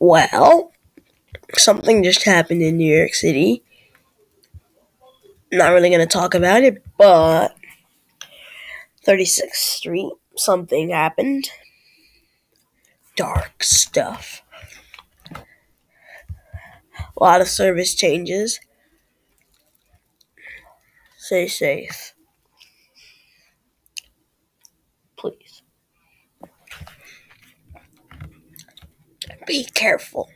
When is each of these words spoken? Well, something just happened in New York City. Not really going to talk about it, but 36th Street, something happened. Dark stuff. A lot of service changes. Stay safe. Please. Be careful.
Well, 0.00 0.72
something 1.56 2.02
just 2.04 2.24
happened 2.24 2.62
in 2.62 2.76
New 2.76 2.96
York 2.96 3.14
City. 3.14 3.62
Not 5.50 5.72
really 5.72 5.88
going 5.88 6.00
to 6.00 6.06
talk 6.06 6.34
about 6.34 6.62
it, 6.62 6.82
but 6.98 7.56
36th 9.06 9.54
Street, 9.54 10.12
something 10.36 10.90
happened. 10.90 11.50
Dark 13.16 13.62
stuff. 13.64 14.42
A 15.34 15.44
lot 17.18 17.40
of 17.40 17.48
service 17.48 17.94
changes. 17.94 18.60
Stay 21.18 21.48
safe. 21.48 22.14
Please. 25.16 25.62
Be 29.48 29.64
careful. 29.64 30.30